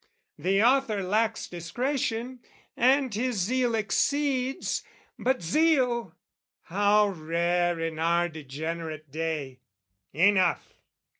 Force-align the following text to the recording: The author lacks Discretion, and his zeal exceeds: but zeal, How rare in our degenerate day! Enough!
The 0.39 0.63
author 0.63 1.03
lacks 1.03 1.47
Discretion, 1.47 2.39
and 2.75 3.13
his 3.13 3.35
zeal 3.35 3.75
exceeds: 3.75 4.83
but 5.19 5.43
zeal, 5.43 6.15
How 6.63 7.09
rare 7.09 7.79
in 7.79 7.99
our 7.99 8.27
degenerate 8.27 9.11
day! 9.11 9.59
Enough! 10.11 10.73